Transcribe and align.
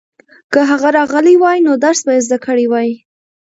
که 0.53 0.59
هغه 0.69 0.89
راغلی 0.97 1.35
وای 1.43 1.59
نو 1.65 1.73
درس 1.83 1.99
به 2.05 2.11
یې 2.15 2.21
زده 2.27 2.37
کړی 2.45 2.65
وای. 2.67 2.89